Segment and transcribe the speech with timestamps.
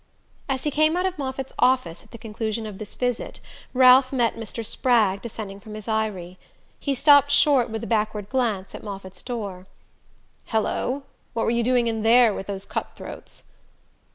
[0.49, 3.39] As he came out of Moffatt's office at the conclusion of this visit
[3.71, 4.65] Ralph met Mr.
[4.65, 6.39] Spragg descending from his eyrie.
[6.79, 9.67] He stopped short with a backward glance at Moffatt's door.
[10.45, 11.03] "Hallo
[11.33, 13.43] what were you doing in there with those cut throats?"